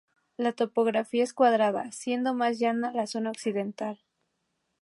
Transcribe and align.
La 0.35 0.51
topografía 0.53 1.23
es 1.23 1.31
cuadrada, 1.31 1.91
siendo 1.91 2.33
más 2.33 2.57
llana 2.57 2.91
la 2.91 3.05
zona 3.05 3.29
occidental. 3.29 4.01